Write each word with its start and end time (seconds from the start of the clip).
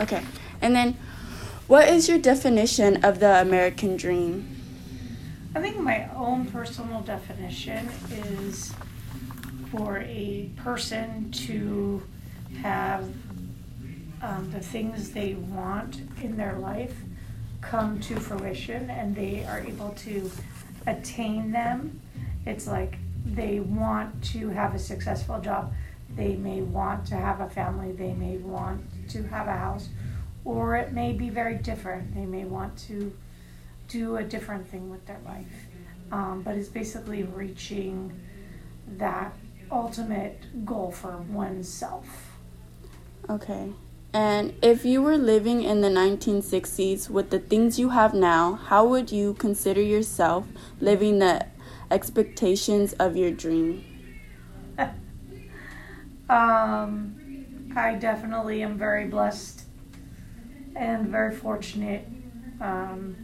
Okay. 0.00 0.22
And 0.62 0.74
then, 0.74 0.96
what 1.66 1.88
is 1.88 2.08
your 2.08 2.18
definition 2.18 3.04
of 3.04 3.20
the 3.20 3.40
American 3.40 3.96
dream? 3.96 4.56
I 5.54 5.60
think 5.60 5.78
my 5.78 6.08
own 6.14 6.46
personal 6.46 7.00
definition 7.02 7.88
is 8.10 8.72
for 9.70 9.98
a 9.98 10.48
person 10.56 11.30
to 11.32 12.02
have 12.62 13.04
um, 14.22 14.50
the 14.52 14.60
things 14.60 15.10
they 15.10 15.34
want 15.34 16.00
in 16.22 16.36
their 16.36 16.58
life 16.58 16.94
come 17.60 18.00
to 18.00 18.16
fruition 18.16 18.90
and 18.90 19.14
they 19.14 19.44
are 19.44 19.60
able 19.60 19.90
to 19.90 20.30
attain 20.86 21.52
them. 21.52 22.00
It's 22.46 22.66
like 22.66 22.96
they 23.24 23.60
want 23.60 24.22
to 24.24 24.48
have 24.48 24.74
a 24.74 24.78
successful 24.78 25.40
job, 25.40 25.72
they 26.16 26.36
may 26.36 26.62
want 26.62 27.06
to 27.08 27.16
have 27.16 27.40
a 27.40 27.48
family, 27.48 27.92
they 27.92 28.14
may 28.14 28.38
want 28.38 28.82
to 29.12 29.22
have 29.24 29.46
a 29.46 29.56
house, 29.56 29.88
or 30.44 30.76
it 30.76 30.92
may 30.92 31.12
be 31.12 31.28
very 31.28 31.56
different. 31.56 32.14
They 32.14 32.26
may 32.26 32.44
want 32.44 32.76
to 32.88 33.12
do 33.88 34.16
a 34.16 34.22
different 34.22 34.68
thing 34.68 34.88
with 34.90 35.04
their 35.06 35.20
life. 35.24 35.66
Um, 36.12 36.42
but 36.42 36.56
it's 36.56 36.68
basically 36.68 37.22
reaching 37.22 38.18
that 38.98 39.34
ultimate 39.70 40.64
goal 40.64 40.90
for 40.90 41.18
oneself. 41.18 42.36
Okay. 43.28 43.72
And 44.12 44.54
if 44.60 44.84
you 44.84 45.02
were 45.02 45.16
living 45.16 45.62
in 45.62 45.82
the 45.82 45.88
1960s 45.88 47.08
with 47.08 47.30
the 47.30 47.38
things 47.38 47.78
you 47.78 47.90
have 47.90 48.12
now, 48.12 48.54
how 48.54 48.84
would 48.86 49.12
you 49.12 49.34
consider 49.34 49.80
yourself 49.80 50.48
living 50.80 51.20
the 51.20 51.46
expectations 51.90 52.92
of 52.94 53.16
your 53.16 53.30
dream? 53.30 53.84
um, 56.28 57.29
I 57.76 57.94
definitely 57.94 58.62
am 58.62 58.76
very 58.76 59.06
blessed 59.06 59.62
and 60.74 61.08
very 61.08 61.34
fortunate. 61.34 62.06
Um, 62.60 63.16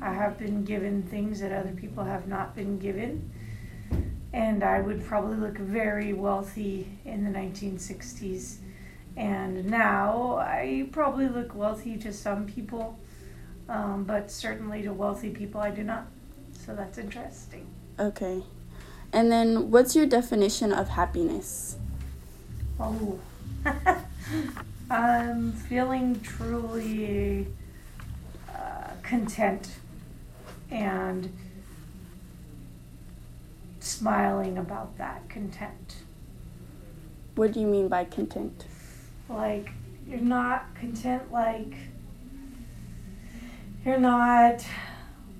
I 0.00 0.12
have 0.12 0.38
been 0.38 0.64
given 0.64 1.02
things 1.02 1.40
that 1.40 1.52
other 1.52 1.72
people 1.72 2.04
have 2.04 2.26
not 2.26 2.56
been 2.56 2.78
given. 2.78 3.30
And 4.32 4.64
I 4.64 4.80
would 4.80 5.04
probably 5.04 5.36
look 5.36 5.58
very 5.58 6.14
wealthy 6.14 6.98
in 7.04 7.24
the 7.24 7.30
1960s. 7.30 8.56
And 9.16 9.66
now 9.66 10.38
I 10.38 10.88
probably 10.90 11.28
look 11.28 11.54
wealthy 11.54 11.98
to 11.98 12.12
some 12.12 12.46
people, 12.46 12.98
um, 13.68 14.04
but 14.04 14.30
certainly 14.30 14.82
to 14.82 14.92
wealthy 14.94 15.28
people 15.28 15.60
I 15.60 15.70
do 15.70 15.84
not. 15.84 16.06
So 16.64 16.74
that's 16.74 16.96
interesting. 16.96 17.66
Okay. 17.98 18.42
And 19.12 19.30
then 19.30 19.70
what's 19.70 19.94
your 19.94 20.06
definition 20.06 20.72
of 20.72 20.88
happiness? 20.88 21.76
Oh. 22.80 23.18
I'm 24.90 25.52
feeling 25.68 26.20
truly 26.20 27.46
uh, 28.54 28.90
content 29.02 29.68
and 30.70 31.32
smiling 33.80 34.58
about 34.58 34.96
that 34.98 35.28
content. 35.28 35.96
What 37.34 37.52
do 37.52 37.60
you 37.60 37.66
mean 37.66 37.88
by 37.88 38.04
content? 38.04 38.66
Like, 39.28 39.70
you're 40.08 40.20
not 40.20 40.74
content, 40.74 41.32
like, 41.32 41.74
you're 43.84 43.98
not 43.98 44.64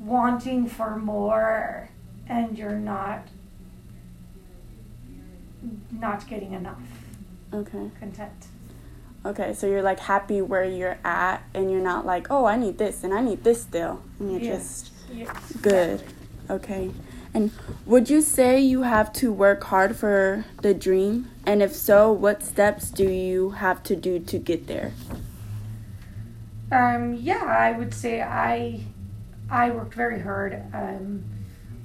wanting 0.00 0.66
for 0.66 0.96
more 0.96 1.88
and 2.28 2.58
you're 2.58 2.70
not 2.70 3.28
not 5.92 6.26
getting 6.28 6.52
enough 6.52 6.80
Okay. 7.52 7.90
content 7.98 8.46
Okay, 9.24 9.54
so 9.54 9.68
you're 9.68 9.82
like 9.82 10.00
happy 10.00 10.42
where 10.42 10.64
you're 10.64 10.98
at 11.04 11.44
and 11.54 11.70
you're 11.70 11.80
not 11.80 12.04
like, 12.04 12.26
"Oh, 12.28 12.44
I 12.44 12.56
need 12.56 12.78
this 12.78 13.04
and 13.04 13.14
I 13.14 13.20
need 13.20 13.44
this 13.44 13.62
still." 13.62 14.02
And 14.18 14.32
you're 14.32 14.40
Yes. 14.40 14.82
just 14.82 14.92
yes. 15.12 15.52
good. 15.62 16.02
Okay. 16.50 16.90
And 17.32 17.52
would 17.86 18.10
you 18.10 18.20
say 18.20 18.60
you 18.60 18.82
have 18.82 19.12
to 19.14 19.32
work 19.32 19.62
hard 19.64 19.96
for 19.96 20.44
the 20.60 20.74
dream? 20.74 21.30
And 21.46 21.62
if 21.62 21.74
so, 21.74 22.12
what 22.12 22.42
steps 22.42 22.90
do 22.90 23.08
you 23.08 23.50
have 23.50 23.82
to 23.84 23.96
do 23.96 24.18
to 24.18 24.38
get 24.38 24.66
there? 24.66 24.92
Um, 26.72 27.14
yeah, 27.14 27.44
I 27.44 27.72
would 27.78 27.94
say 27.94 28.22
I 28.22 28.80
I 29.48 29.70
worked 29.70 29.94
very 29.94 30.20
hard. 30.20 30.62
Um, 30.74 31.24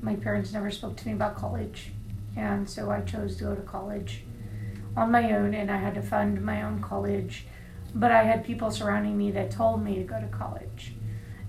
my 0.00 0.14
parents 0.16 0.52
never 0.52 0.70
spoke 0.70 0.96
to 0.96 1.06
me 1.06 1.12
about 1.12 1.36
college, 1.36 1.90
and 2.34 2.68
so 2.68 2.90
I 2.90 3.02
chose 3.02 3.36
to 3.36 3.44
go 3.44 3.54
to 3.54 3.62
college 3.62 4.22
on 4.96 5.10
my 5.10 5.32
own, 5.32 5.54
and 5.54 5.70
I 5.70 5.76
had 5.76 5.94
to 5.94 6.02
fund 6.02 6.42
my 6.42 6.62
own 6.62 6.80
college. 6.80 7.46
But 7.94 8.12
I 8.12 8.24
had 8.24 8.44
people 8.44 8.70
surrounding 8.70 9.16
me 9.16 9.30
that 9.32 9.50
told 9.50 9.82
me 9.82 9.96
to 9.96 10.02
go 10.02 10.20
to 10.20 10.26
college, 10.28 10.92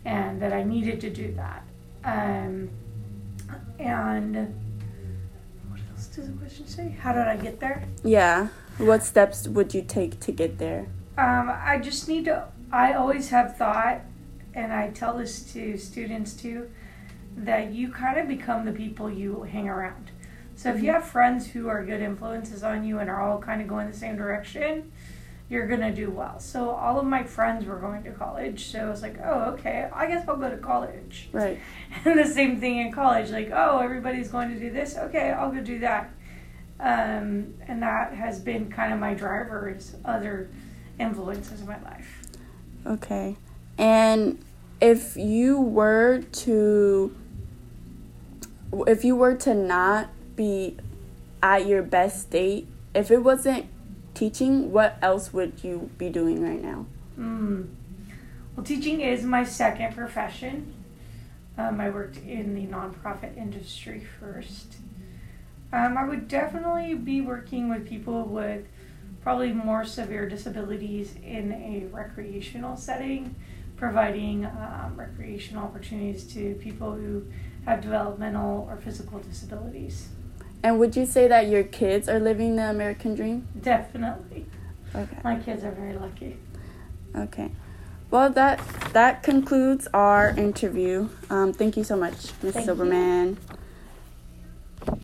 and 0.05 0.41
that 0.41 0.53
I 0.53 0.63
needed 0.63 1.01
to 1.01 1.09
do 1.09 1.33
that. 1.33 1.63
Um, 2.03 2.69
and 3.79 4.35
what 5.69 5.79
else 5.91 6.07
does 6.07 6.27
the 6.27 6.33
question 6.33 6.67
say? 6.67 6.95
How 6.99 7.13
did 7.13 7.27
I 7.27 7.37
get 7.37 7.59
there? 7.59 7.83
Yeah. 8.03 8.49
What 8.77 9.03
steps 9.03 9.47
would 9.47 9.73
you 9.73 9.81
take 9.81 10.19
to 10.21 10.31
get 10.31 10.59
there? 10.59 10.87
Um, 11.17 11.49
I 11.51 11.79
just 11.79 12.07
need 12.07 12.25
to. 12.25 12.47
I 12.71 12.93
always 12.93 13.29
have 13.29 13.57
thought, 13.57 14.01
and 14.53 14.71
I 14.71 14.91
tell 14.91 15.17
this 15.17 15.51
to 15.53 15.77
students 15.77 16.33
too, 16.33 16.69
that 17.35 17.71
you 17.71 17.89
kind 17.91 18.19
of 18.19 18.27
become 18.27 18.65
the 18.65 18.71
people 18.71 19.09
you 19.09 19.43
hang 19.43 19.67
around. 19.67 20.11
So 20.57 20.73
if 20.73 20.81
you 20.81 20.91
have 20.91 21.05
friends 21.05 21.45
who 21.45 21.67
are 21.67 21.85
good 21.85 22.01
influences 22.01 22.63
on 22.63 22.83
you 22.83 22.97
and 22.97 23.11
are 23.11 23.21
all 23.21 23.39
kind 23.39 23.61
of 23.61 23.67
going 23.67 23.87
the 23.89 23.95
same 23.95 24.17
direction, 24.17 24.91
you're 25.49 25.67
gonna 25.67 25.93
do 25.93 26.09
well. 26.09 26.39
So 26.39 26.71
all 26.71 26.99
of 26.99 27.05
my 27.05 27.23
friends 27.23 27.63
were 27.63 27.77
going 27.77 28.03
to 28.03 28.11
college, 28.11 28.65
so 28.65 28.79
I 28.79 28.89
was 28.89 29.03
like, 29.03 29.19
oh, 29.23 29.51
okay, 29.51 29.87
I 29.93 30.07
guess 30.07 30.27
I'll 30.27 30.35
go 30.35 30.49
to 30.49 30.57
college. 30.57 31.29
Right. 31.31 31.59
And 32.05 32.17
the 32.19 32.25
same 32.25 32.59
thing 32.59 32.79
in 32.79 32.91
college, 32.91 33.29
like, 33.29 33.51
oh, 33.53 33.77
everybody's 33.77 34.29
going 34.29 34.49
to 34.49 34.59
do 34.59 34.71
this, 34.71 34.97
okay, 34.97 35.31
I'll 35.31 35.51
go 35.51 35.61
do 35.61 35.77
that. 35.79 36.11
Um, 36.79 37.53
and 37.67 37.81
that 37.83 38.13
has 38.13 38.39
been 38.39 38.71
kind 38.71 38.91
of 38.91 38.99
my 38.99 39.13
driver 39.13 39.69
is 39.69 39.95
other 40.05 40.49
influences 40.99 41.61
in 41.61 41.67
my 41.67 41.79
life. 41.83 42.23
Okay. 42.87 43.37
And 43.77 44.43
if 44.81 45.15
you 45.15 45.61
were 45.61 46.23
to 46.31 47.15
if 48.85 49.05
you 49.05 49.15
were 49.15 49.35
to 49.35 49.53
not 49.53 50.09
be 50.37 50.77
at 51.43 51.67
your 51.67 51.83
best 51.83 52.21
state, 52.21 52.67
if 52.95 53.11
it 53.11 53.17
wasn't 53.17 53.65
teaching, 54.13 54.71
what 54.71 54.97
else 55.01 55.33
would 55.33 55.61
you 55.63 55.89
be 55.97 56.09
doing 56.09 56.41
right 56.41 56.63
now? 56.63 56.85
Mm. 57.19 57.67
Well, 58.55 58.65
teaching 58.65 59.01
is 59.01 59.23
my 59.23 59.43
second 59.43 59.93
profession. 59.93 60.73
Um, 61.57 61.81
I 61.81 61.89
worked 61.89 62.17
in 62.17 62.55
the 62.55 62.65
nonprofit 62.65 63.35
industry 63.35 64.07
first. 64.19 64.77
Um, 65.73 65.97
I 65.97 66.05
would 66.05 66.27
definitely 66.27 66.93
be 66.93 67.19
working 67.21 67.69
with 67.69 67.87
people 67.87 68.23
with 68.23 68.65
probably 69.21 69.51
more 69.51 69.83
severe 69.83 70.29
disabilities 70.29 71.15
in 71.23 71.51
a 71.51 71.87
recreational 71.93 72.77
setting, 72.77 73.35
providing 73.75 74.45
um, 74.45 74.93
recreational 74.95 75.65
opportunities 75.65 76.23
to 76.33 76.55
people 76.55 76.93
who 76.93 77.25
have 77.65 77.81
developmental 77.81 78.67
or 78.69 78.77
physical 78.77 79.19
disabilities. 79.19 80.07
And 80.63 80.79
would 80.79 80.95
you 80.95 81.05
say 81.05 81.27
that 81.27 81.47
your 81.47 81.63
kids 81.63 82.09
are 82.09 82.19
living 82.19 82.55
the 82.55 82.69
American 82.69 83.15
dream? 83.15 83.47
Definitely. 83.61 84.45
Okay. 84.95 85.17
My 85.23 85.35
kids 85.35 85.63
are 85.63 85.71
very 85.71 85.93
lucky. 85.93 86.37
Okay. 87.15 87.51
Well, 88.09 88.29
that 88.31 88.61
that 88.93 89.21
concludes 89.21 89.87
our 89.93 90.29
interview. 90.29 91.09
Um, 91.29 91.51
thank 91.53 91.75
you 91.75 91.83
so 91.83 91.97
much, 91.97 92.13
Miss 92.41 92.53
Thank 92.53 92.55
you. 92.55 92.61
Silverman. 92.63 93.37